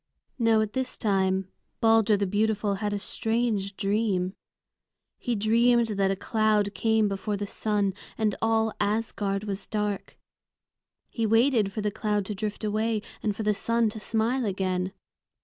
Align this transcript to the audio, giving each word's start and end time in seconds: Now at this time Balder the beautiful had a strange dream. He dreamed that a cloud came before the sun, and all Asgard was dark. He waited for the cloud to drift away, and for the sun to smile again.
Now 0.39 0.61
at 0.61 0.73
this 0.73 0.97
time 0.97 1.47
Balder 1.79 2.17
the 2.17 2.25
beautiful 2.25 2.73
had 2.81 2.91
a 2.91 2.97
strange 2.97 3.75
dream. 3.77 4.33
He 5.19 5.35
dreamed 5.35 5.89
that 5.89 6.09
a 6.09 6.15
cloud 6.15 6.73
came 6.73 7.07
before 7.07 7.37
the 7.37 7.45
sun, 7.45 7.93
and 8.17 8.33
all 8.41 8.73
Asgard 8.81 9.43
was 9.43 9.67
dark. 9.67 10.17
He 11.11 11.27
waited 11.27 11.71
for 11.71 11.81
the 11.81 11.91
cloud 11.91 12.25
to 12.25 12.33
drift 12.33 12.63
away, 12.63 13.03
and 13.21 13.35
for 13.35 13.43
the 13.43 13.53
sun 13.53 13.89
to 13.89 13.99
smile 13.99 14.43
again. 14.43 14.91